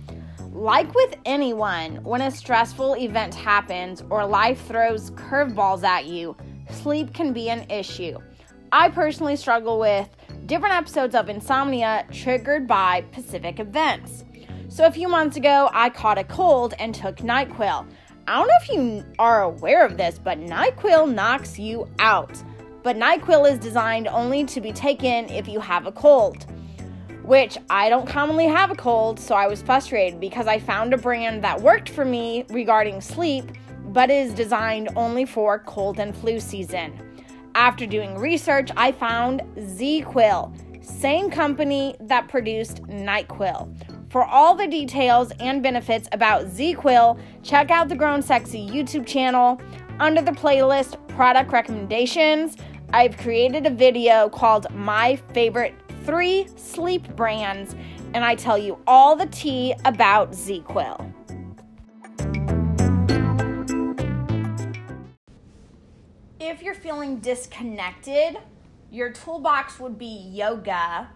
Like 0.52 0.94
with 0.94 1.16
anyone, 1.24 1.96
when 2.04 2.20
a 2.20 2.30
stressful 2.30 2.94
event 2.98 3.34
happens 3.34 4.04
or 4.10 4.24
life 4.24 4.64
throws 4.68 5.10
curveballs 5.10 5.82
at 5.82 6.06
you, 6.06 6.36
sleep 6.70 7.12
can 7.12 7.32
be 7.32 7.50
an 7.50 7.68
issue. 7.68 8.16
I 8.70 8.90
personally 8.90 9.34
struggle 9.34 9.80
with 9.80 10.08
different 10.46 10.76
episodes 10.76 11.16
of 11.16 11.28
insomnia 11.28 12.06
triggered 12.12 12.68
by 12.68 13.04
specific 13.10 13.58
events. 13.58 14.24
So, 14.68 14.86
a 14.86 14.92
few 14.92 15.08
months 15.08 15.36
ago, 15.36 15.68
I 15.72 15.90
caught 15.90 16.16
a 16.16 16.24
cold 16.24 16.74
and 16.78 16.94
took 16.94 17.16
NyQuil. 17.16 17.88
I 18.28 18.38
don't 18.38 18.48
know 18.48 18.54
if 18.60 18.68
you 18.70 19.04
are 19.20 19.42
aware 19.42 19.86
of 19.86 19.96
this, 19.96 20.18
but 20.18 20.40
NyQuil 20.40 21.14
knocks 21.14 21.60
you 21.60 21.88
out. 22.00 22.42
But 22.82 22.96
NyQuil 22.96 23.48
is 23.48 23.58
designed 23.60 24.08
only 24.08 24.44
to 24.46 24.60
be 24.60 24.72
taken 24.72 25.28
if 25.28 25.46
you 25.46 25.60
have 25.60 25.86
a 25.86 25.92
cold, 25.92 26.44
which 27.22 27.56
I 27.70 27.88
don't 27.88 28.06
commonly 28.06 28.46
have 28.46 28.72
a 28.72 28.74
cold, 28.74 29.20
so 29.20 29.36
I 29.36 29.46
was 29.46 29.62
frustrated 29.62 30.18
because 30.18 30.48
I 30.48 30.58
found 30.58 30.92
a 30.92 30.98
brand 30.98 31.44
that 31.44 31.60
worked 31.60 31.88
for 31.88 32.04
me 32.04 32.44
regarding 32.50 33.00
sleep, 33.00 33.44
but 33.84 34.10
is 34.10 34.34
designed 34.34 34.88
only 34.96 35.24
for 35.24 35.60
cold 35.60 36.00
and 36.00 36.16
flu 36.16 36.40
season. 36.40 37.00
After 37.54 37.86
doing 37.86 38.18
research, 38.18 38.70
I 38.76 38.90
found 38.90 39.42
ZzzQuil, 39.56 40.84
same 40.84 41.30
company 41.30 41.94
that 42.00 42.26
produced 42.26 42.82
NyQuil. 42.82 43.85
For 44.16 44.24
all 44.24 44.54
the 44.54 44.66
details 44.66 45.30
and 45.40 45.62
benefits 45.62 46.08
about 46.10 46.46
ZzzQuil, 46.46 47.20
check 47.42 47.70
out 47.70 47.90
the 47.90 47.94
Grown 47.94 48.22
Sexy 48.22 48.66
YouTube 48.66 49.06
channel. 49.06 49.60
Under 50.00 50.22
the 50.22 50.30
playlist 50.30 50.96
Product 51.08 51.52
Recommendations, 51.52 52.56
I've 52.94 53.18
created 53.18 53.66
a 53.66 53.70
video 53.70 54.30
called 54.30 54.68
My 54.72 55.16
Favorite 55.34 55.74
Three 56.04 56.48
Sleep 56.56 57.14
Brands, 57.14 57.76
and 58.14 58.24
I 58.24 58.36
tell 58.36 58.56
you 58.56 58.78
all 58.86 59.16
the 59.16 59.26
tea 59.26 59.74
about 59.84 60.32
ZzzQuil. 60.32 61.12
if 66.40 66.62
you're 66.62 66.74
feeling 66.74 67.18
disconnected, 67.18 68.38
your 68.90 69.12
toolbox 69.12 69.78
would 69.78 69.98
be 69.98 70.30
yoga, 70.32 71.10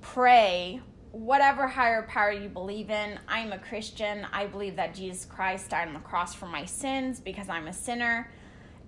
pray, 0.00 0.80
whatever 1.12 1.68
higher 1.68 2.02
power 2.02 2.32
you 2.32 2.48
believe 2.48 2.90
in. 2.90 3.18
I'm 3.28 3.52
a 3.52 3.58
Christian. 3.58 4.26
I 4.32 4.46
believe 4.46 4.76
that 4.76 4.94
Jesus 4.94 5.26
Christ 5.26 5.70
died 5.70 5.88
on 5.88 5.94
the 5.94 6.00
cross 6.00 6.34
for 6.34 6.46
my 6.46 6.64
sins 6.64 7.20
because 7.20 7.48
I'm 7.48 7.68
a 7.68 7.72
sinner. 7.72 8.30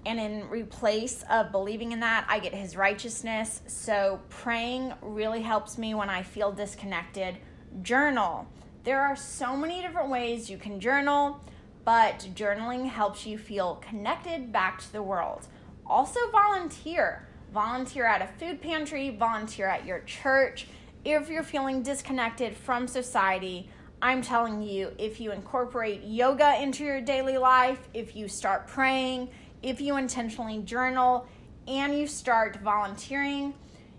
And 0.07 0.19
in 0.19 0.49
replace 0.49 1.23
of 1.31 1.53
believing 1.53 1.93
in 1.93 2.01
that, 2.01 2.27
I 2.29 2.39
get 2.39 2.55
his 2.55 2.77
righteousness. 2.77 3.61
So 3.67 4.21
praying 4.29 4.93
really 5.03 5.43
helps 5.43 5.79
me 5.79 5.95
when 5.95 6.11
I 6.11 6.23
feel 6.23 6.51
disconnected. 6.51 7.37
Journal. 7.83 8.47
There 8.85 9.01
are 9.01 9.17
so 9.17 9.57
many 9.57 9.81
different 9.81 10.11
ways 10.11 10.51
you 10.51 10.59
can 10.59 10.81
journal, 10.81 11.41
but 11.85 12.29
journaling 12.35 12.87
helps 12.87 13.27
you 13.27 13.39
feel 13.39 13.77
connected 13.77 14.53
back 14.53 14.79
to 14.81 14.93
the 14.93 15.03
world. 15.03 15.47
Also, 15.87 16.21
volunteer. 16.31 17.27
Volunteer 17.53 18.05
at 18.05 18.21
a 18.21 18.27
food 18.39 18.61
pantry, 18.61 19.11
volunteer 19.11 19.69
at 19.69 19.87
your 19.87 20.01
church. 20.01 20.67
If 21.05 21.29
you're 21.29 21.43
feeling 21.43 21.83
disconnected 21.83 22.57
from 22.57 22.89
society, 22.89 23.69
I'm 24.01 24.23
telling 24.23 24.63
you, 24.63 24.91
if 24.97 25.21
you 25.21 25.33
incorporate 25.33 26.03
yoga 26.03 26.59
into 26.63 26.83
your 26.83 27.03
daily 27.03 27.37
life, 27.37 27.79
if 27.93 28.17
you 28.17 28.27
start 28.27 28.67
praying, 28.67 29.29
if 29.63 29.83
you 29.83 29.99
intentionally 29.99 30.63
journal, 30.63 31.27
and 31.69 31.95
you 31.95 32.07
start 32.07 32.57
volunteering, 32.63 33.53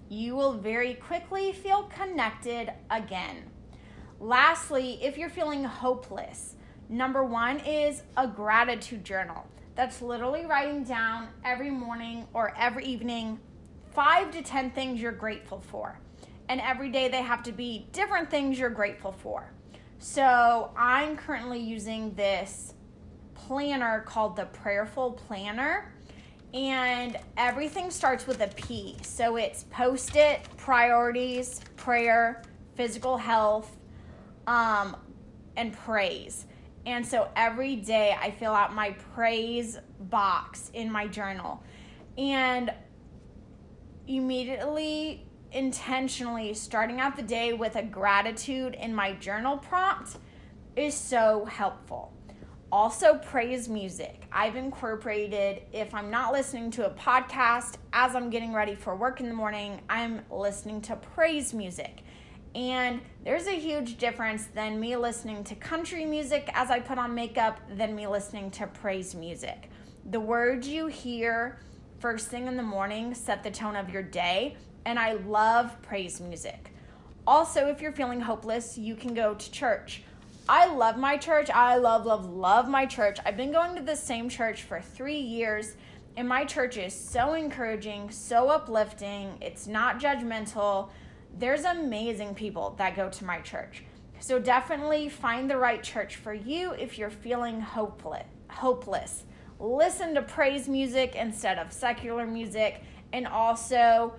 you 0.09 0.35
will 0.35 0.53
very 0.53 0.95
quickly 0.95 1.53
feel 1.53 1.83
connected 1.83 2.73
again. 2.89 3.51
Lastly, 4.19 4.97
if 4.99 5.15
you're 5.15 5.29
feeling 5.29 5.63
hopeless, 5.63 6.55
number 6.89 7.23
one 7.23 7.59
is 7.59 8.01
a 8.17 8.25
gratitude 8.25 9.03
journal. 9.03 9.45
That's 9.75 10.01
literally 10.01 10.47
writing 10.47 10.83
down 10.83 11.27
every 11.43 11.69
morning 11.69 12.25
or 12.33 12.51
every 12.57 12.85
evening 12.85 13.39
five 13.93 14.31
to 14.31 14.41
10 14.41 14.71
things 14.71 14.99
you're 14.99 15.11
grateful 15.11 15.61
for. 15.69 15.99
And 16.49 16.61
every 16.61 16.89
day 16.89 17.07
they 17.07 17.21
have 17.21 17.43
to 17.43 17.51
be 17.51 17.87
different 17.91 18.29
things 18.29 18.59
you're 18.59 18.69
grateful 18.69 19.11
for. 19.11 19.51
So 19.99 20.71
I'm 20.77 21.17
currently 21.17 21.59
using 21.59 22.13
this 22.15 22.73
planner 23.33 24.01
called 24.05 24.35
the 24.35 24.45
Prayerful 24.45 25.13
Planner. 25.13 25.91
And 26.53 27.17
everything 27.35 27.91
starts 27.91 28.27
with 28.27 28.41
a 28.41 28.47
P. 28.47 28.97
So 29.01 29.35
it's 29.35 29.63
post 29.65 30.15
it, 30.15 30.47
priorities, 30.57 31.61
prayer, 31.75 32.43
physical 32.75 33.17
health, 33.17 33.75
um, 34.47 34.95
and 35.57 35.73
praise. 35.73 36.45
And 36.85 37.05
so 37.05 37.29
every 37.35 37.75
day 37.75 38.15
I 38.19 38.31
fill 38.31 38.53
out 38.53 38.73
my 38.73 38.91
praise 39.13 39.79
box 40.01 40.69
in 40.73 40.91
my 40.91 41.07
journal. 41.07 41.63
And 42.17 42.71
immediately, 44.07 45.25
intentionally 45.55 46.53
starting 46.53 46.99
out 46.99 47.15
the 47.15 47.23
day 47.23 47.53
with 47.53 47.77
a 47.77 47.81
gratitude 47.81 48.75
in 48.75 48.93
my 48.93 49.13
journal 49.13 49.57
prompt 49.57 50.17
is 50.75 50.93
so 50.93 51.45
helpful. 51.45 52.11
Also, 52.73 53.15
praise 53.19 53.69
music. 53.69 54.25
I've 54.33 54.57
incorporated, 54.57 55.61
if 55.71 55.93
I'm 55.95 56.11
not 56.11 56.33
listening 56.33 56.71
to 56.71 56.87
a 56.87 56.89
podcast 56.89 57.77
as 57.93 58.15
I'm 58.15 58.29
getting 58.29 58.53
ready 58.53 58.75
for 58.75 58.97
work 58.97 59.21
in 59.21 59.29
the 59.29 59.33
morning, 59.33 59.79
I'm 59.89 60.25
listening 60.29 60.81
to 60.81 60.97
praise 60.97 61.53
music. 61.53 62.03
And 62.53 62.99
there's 63.23 63.47
a 63.47 63.57
huge 63.57 63.97
difference 63.97 64.47
than 64.53 64.77
me 64.77 64.97
listening 64.97 65.45
to 65.45 65.55
country 65.55 66.03
music 66.03 66.49
as 66.53 66.69
I 66.69 66.81
put 66.81 66.97
on 66.97 67.15
makeup 67.15 67.61
than 67.77 67.95
me 67.95 68.07
listening 68.07 68.51
to 68.51 68.67
praise 68.67 69.15
music. 69.15 69.69
The 70.09 70.19
words 70.19 70.67
you 70.67 70.87
hear 70.87 71.59
first 71.99 72.27
thing 72.27 72.47
in 72.47 72.57
the 72.57 72.63
morning 72.63 73.13
set 73.13 73.41
the 73.41 73.51
tone 73.51 73.77
of 73.77 73.89
your 73.89 74.03
day, 74.03 74.57
and 74.85 74.97
I 74.99 75.13
love 75.13 75.81
praise 75.81 76.21
music. 76.21 76.71
Also, 77.27 77.67
if 77.67 77.81
you're 77.81 77.91
feeling 77.91 78.21
hopeless, 78.21 78.77
you 78.77 78.95
can 78.95 79.13
go 79.13 79.33
to 79.33 79.51
church. 79.51 80.03
I 80.47 80.67
love 80.67 80.97
my 80.97 81.17
church. 81.17 81.49
I 81.49 81.77
love, 81.77 82.05
love, 82.05 82.29
love 82.29 82.69
my 82.69 82.85
church. 82.85 83.17
I've 83.25 83.37
been 83.37 83.51
going 83.51 83.75
to 83.75 83.81
the 83.81 83.95
same 83.95 84.29
church 84.29 84.61
for 84.61 84.79
three 84.79 85.19
years, 85.19 85.75
and 86.17 86.29
my 86.29 86.45
church 86.45 86.77
is 86.77 86.93
so 86.93 87.33
encouraging, 87.33 88.11
so 88.11 88.49
uplifting. 88.49 89.37
It's 89.41 89.67
not 89.67 89.99
judgmental 89.99 90.89
there's 91.37 91.65
amazing 91.65 92.33
people 92.35 92.75
that 92.77 92.95
go 92.95 93.09
to 93.09 93.25
my 93.25 93.39
church. 93.41 93.83
So 94.19 94.39
definitely 94.39 95.09
find 95.09 95.49
the 95.49 95.57
right 95.57 95.83
church 95.83 96.15
for 96.15 96.33
you 96.33 96.71
if 96.71 96.97
you're 96.97 97.09
feeling 97.09 97.59
hopeless. 97.59 98.25
Hopeless. 98.49 99.23
Listen 99.59 100.15
to 100.15 100.21
praise 100.21 100.69
music 100.69 101.15
instead 101.15 101.59
of 101.59 101.73
secular 101.73 102.25
music 102.25 102.81
and 103.11 103.27
also 103.27 104.13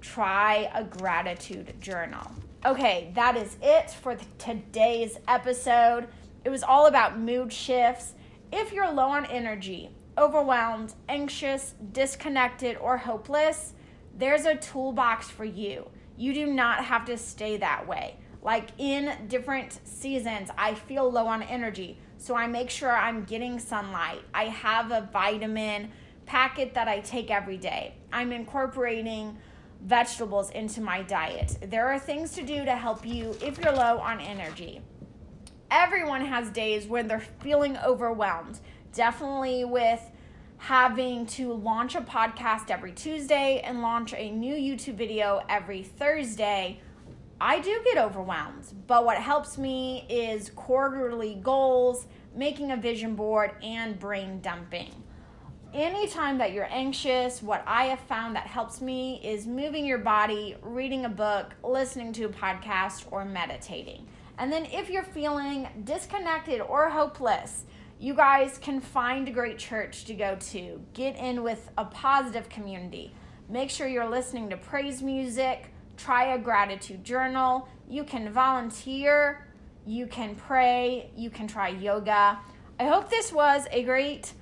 try 0.00 0.70
a 0.74 0.84
gratitude 0.84 1.74
journal. 1.80 2.30
Okay, 2.64 3.12
that 3.14 3.36
is 3.36 3.56
it 3.62 3.90
for 3.90 4.16
today's 4.38 5.18
episode. 5.28 6.08
It 6.44 6.50
was 6.50 6.62
all 6.62 6.86
about 6.86 7.18
mood 7.18 7.52
shifts. 7.52 8.14
If 8.52 8.72
you're 8.72 8.90
low 8.90 9.08
on 9.08 9.26
energy, 9.26 9.90
overwhelmed, 10.18 10.94
anxious, 11.08 11.74
disconnected, 11.92 12.76
or 12.78 12.96
hopeless, 12.96 13.74
there's 14.16 14.46
a 14.46 14.56
toolbox 14.56 15.28
for 15.28 15.44
you. 15.44 15.88
You 16.16 16.32
do 16.32 16.46
not 16.46 16.84
have 16.84 17.04
to 17.06 17.18
stay 17.18 17.56
that 17.58 17.86
way. 17.86 18.16
Like 18.42 18.70
in 18.78 19.26
different 19.28 19.80
seasons, 19.84 20.50
I 20.56 20.74
feel 20.74 21.10
low 21.10 21.26
on 21.26 21.42
energy. 21.42 21.98
So 22.18 22.34
I 22.34 22.46
make 22.46 22.70
sure 22.70 22.96
I'm 22.96 23.24
getting 23.24 23.58
sunlight. 23.58 24.22
I 24.32 24.44
have 24.44 24.90
a 24.90 25.08
vitamin 25.12 25.90
packet 26.24 26.74
that 26.74 26.88
I 26.88 27.00
take 27.00 27.30
every 27.30 27.58
day. 27.58 27.94
I'm 28.12 28.32
incorporating 28.32 29.36
vegetables 29.82 30.50
into 30.50 30.80
my 30.80 31.02
diet. 31.02 31.58
There 31.68 31.86
are 31.88 31.98
things 31.98 32.32
to 32.32 32.42
do 32.42 32.64
to 32.64 32.76
help 32.76 33.06
you 33.06 33.36
if 33.42 33.58
you're 33.58 33.72
low 33.72 33.98
on 33.98 34.20
energy. 34.20 34.80
Everyone 35.70 36.24
has 36.24 36.50
days 36.50 36.86
when 36.86 37.08
they're 37.08 37.20
feeling 37.40 37.76
overwhelmed. 37.78 38.60
Definitely 38.92 39.64
with 39.64 40.00
having 40.58 41.26
to 41.26 41.52
launch 41.52 41.94
a 41.94 42.00
podcast 42.00 42.70
every 42.70 42.92
Tuesday 42.92 43.60
and 43.60 43.82
launch 43.82 44.14
a 44.14 44.30
new 44.30 44.54
YouTube 44.54 44.94
video 44.94 45.42
every 45.48 45.82
Thursday, 45.82 46.80
I 47.40 47.60
do 47.60 47.80
get 47.84 47.98
overwhelmed. 47.98 48.72
But 48.86 49.04
what 49.04 49.18
helps 49.18 49.58
me 49.58 50.06
is 50.08 50.50
quarterly 50.50 51.34
goals, 51.34 52.06
making 52.34 52.70
a 52.70 52.76
vision 52.76 53.14
board, 53.14 53.52
and 53.62 53.98
brain 53.98 54.40
dumping. 54.40 54.90
Anytime 55.76 56.38
that 56.38 56.54
you're 56.54 56.72
anxious, 56.72 57.42
what 57.42 57.62
I 57.66 57.84
have 57.88 58.00
found 58.00 58.34
that 58.34 58.46
helps 58.46 58.80
me 58.80 59.20
is 59.22 59.46
moving 59.46 59.84
your 59.84 59.98
body, 59.98 60.56
reading 60.62 61.04
a 61.04 61.10
book, 61.10 61.52
listening 61.62 62.14
to 62.14 62.24
a 62.24 62.28
podcast, 62.30 63.04
or 63.10 63.26
meditating. 63.26 64.06
And 64.38 64.50
then 64.50 64.64
if 64.64 64.88
you're 64.88 65.02
feeling 65.02 65.68
disconnected 65.84 66.62
or 66.62 66.88
hopeless, 66.88 67.66
you 68.00 68.14
guys 68.14 68.56
can 68.56 68.80
find 68.80 69.28
a 69.28 69.30
great 69.30 69.58
church 69.58 70.06
to 70.06 70.14
go 70.14 70.36
to. 70.36 70.80
Get 70.94 71.14
in 71.16 71.42
with 71.42 71.68
a 71.76 71.84
positive 71.84 72.48
community. 72.48 73.12
Make 73.50 73.68
sure 73.68 73.86
you're 73.86 74.08
listening 74.08 74.48
to 74.48 74.56
praise 74.56 75.02
music. 75.02 75.74
Try 75.98 76.32
a 76.32 76.38
gratitude 76.38 77.04
journal. 77.04 77.68
You 77.86 78.04
can 78.04 78.32
volunteer. 78.32 79.46
You 79.84 80.06
can 80.06 80.36
pray. 80.36 81.10
You 81.14 81.28
can 81.28 81.46
try 81.46 81.68
yoga. 81.68 82.38
I 82.80 82.84
hope 82.84 83.10
this 83.10 83.30
was 83.30 83.66
a 83.70 83.82
great 83.82 84.32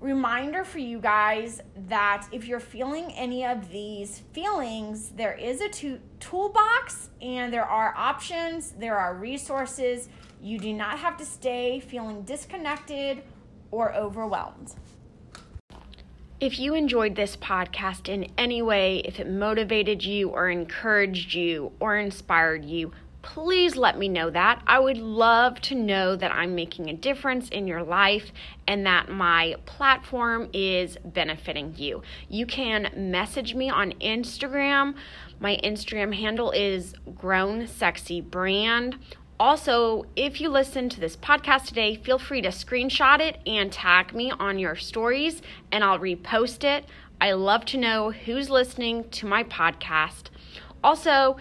reminder 0.00 0.64
for 0.64 0.78
you 0.78 0.98
guys 0.98 1.60
that 1.88 2.26
if 2.32 2.46
you're 2.46 2.58
feeling 2.58 3.12
any 3.12 3.44
of 3.44 3.70
these 3.70 4.20
feelings, 4.32 5.10
there 5.10 5.34
is 5.34 5.60
a 5.60 5.68
to- 5.68 6.00
toolbox 6.18 7.10
and 7.20 7.52
there 7.52 7.66
are 7.66 7.94
options, 7.96 8.72
there 8.72 8.96
are 8.96 9.14
resources 9.14 10.08
you 10.42 10.58
do 10.58 10.72
not 10.72 10.98
have 10.98 11.16
to 11.18 11.24
stay 11.24 11.80
feeling 11.80 12.22
disconnected 12.22 13.22
or 13.70 13.94
overwhelmed. 13.94 14.74
If 16.40 16.58
you 16.58 16.74
enjoyed 16.74 17.16
this 17.16 17.36
podcast 17.36 18.08
in 18.08 18.32
any 18.38 18.62
way, 18.62 19.00
if 19.04 19.20
it 19.20 19.28
motivated 19.28 20.02
you 20.02 20.30
or 20.30 20.48
encouraged 20.48 21.34
you 21.34 21.72
or 21.78 21.98
inspired 21.98 22.64
you, 22.64 22.92
please 23.22 23.76
let 23.76 23.98
me 23.98 24.08
know 24.08 24.30
that. 24.30 24.62
I 24.66 24.78
would 24.78 24.98
love 24.98 25.60
to 25.62 25.74
know 25.74 26.16
that 26.16 26.32
I'm 26.32 26.54
making 26.54 26.88
a 26.88 26.94
difference 26.94 27.48
in 27.48 27.66
your 27.66 27.82
life 27.82 28.32
and 28.66 28.86
that 28.86 29.08
my 29.10 29.56
platform 29.66 30.48
is 30.52 30.96
benefiting 31.04 31.74
you. 31.76 32.02
You 32.28 32.46
can 32.46 32.90
message 32.96 33.54
me 33.54 33.70
on 33.70 33.92
Instagram. 34.00 34.94
My 35.38 35.58
Instagram 35.62 36.14
handle 36.14 36.50
is 36.50 36.94
Grown 37.14 37.66
Sexy 37.66 38.20
Brand 38.20 38.96
also, 39.40 40.04
if 40.16 40.38
you 40.38 40.50
listen 40.50 40.90
to 40.90 41.00
this 41.00 41.16
podcast 41.16 41.64
today, 41.64 41.96
feel 41.96 42.18
free 42.18 42.42
to 42.42 42.50
screenshot 42.50 43.20
it 43.20 43.38
and 43.46 43.72
tag 43.72 44.14
me 44.14 44.30
on 44.30 44.58
your 44.58 44.76
stories, 44.76 45.40
and 45.72 45.82
I'll 45.82 45.98
repost 45.98 46.62
it. 46.62 46.84
I 47.22 47.32
love 47.32 47.64
to 47.66 47.78
know 47.78 48.10
who's 48.10 48.50
listening 48.50 49.08
to 49.08 49.26
my 49.26 49.42
podcast. 49.42 50.24
Also, 50.84 51.38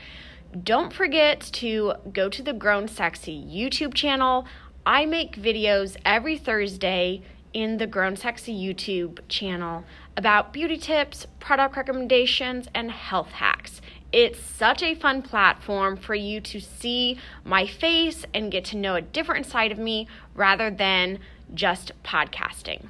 don't 0.64 0.92
forget 0.92 1.42
to 1.42 1.94
go 2.12 2.30
to 2.30 2.42
the 2.42 2.54
Grown 2.54 2.88
Sexy 2.88 3.40
YouTube 3.40 3.94
channel. 3.94 4.48
I 4.86 5.06
make 5.06 5.36
videos 5.36 5.96
every 6.04 6.38
Thursday 6.38 7.22
in 7.54 7.78
the 7.78 7.86
Grown 7.86 8.16
Sexy 8.16 8.54
YouTube 8.54 9.20
channel 9.28 9.84
about 10.18 10.52
beauty 10.52 10.78
tips, 10.78 11.28
product 11.40 11.78
recommendations, 11.78 12.68
and 12.74 12.90
health 12.92 13.32
hacks. 13.34 13.80
It's 14.12 14.40
such 14.40 14.82
a 14.82 14.96
fun 14.96 15.22
platform 15.22 15.96
for 15.96 16.16
you 16.16 16.42
to 16.42 16.60
see 16.60 17.20
my 17.44 17.68
face 17.68 18.26
and 18.34 18.52
get 18.52 18.66
to 18.66 18.78
know 18.78 18.96
a 18.96 19.02
different 19.02 19.46
side 19.46 19.72
of 19.72 19.78
me 19.78 20.08
rather 20.34 20.72
than 20.72 21.20
just 21.54 21.92
podcasting. 22.04 22.88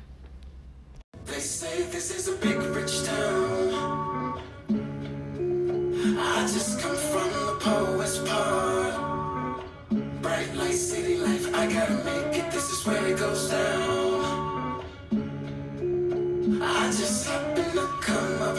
They 1.26 1.40
say 1.40 1.84
this 1.84 2.16
is 2.18 2.30
a 2.30 2.38
big 2.38 2.58
rich 2.58 3.04
town. 3.04 4.42
I 6.22 6.42
just 6.42 6.80
come 6.80 6.96
poet's 7.70 8.18
part. 8.30 9.62
Bright 10.22 10.52
light, 10.56 10.80
city 10.90 11.18
life, 11.18 11.46
I 11.54 11.64
gotta 11.76 11.98
make 12.10 12.34
it. 12.40 12.52
This 12.52 12.68
is 12.74 12.86
where 12.86 13.06
it 13.12 13.18
goes 13.18 13.50
down. 13.50 14.84
I 16.62 16.86
just 17.00 17.28
happen 17.28 17.70
to 17.78 17.86
come 18.08 18.42
up 18.48 18.58